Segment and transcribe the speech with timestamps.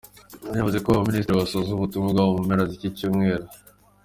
[0.57, 3.45] Yavuze ko abo baminisitiri bazasoza ubutumwa bwabo mu mpera z’iki cyumweru.